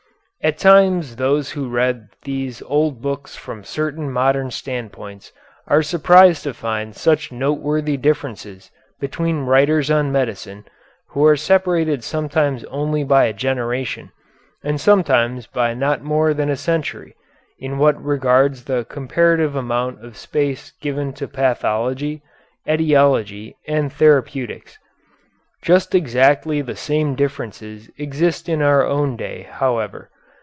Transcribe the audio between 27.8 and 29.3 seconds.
exist in our own